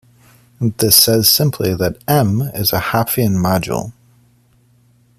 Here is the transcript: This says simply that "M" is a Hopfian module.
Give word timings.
This 0.59 0.95
says 0.95 1.29
simply 1.29 1.75
that 1.75 2.01
"M" 2.07 2.41
is 2.55 2.73
a 2.73 2.79
Hopfian 2.79 3.35
module. 3.35 3.91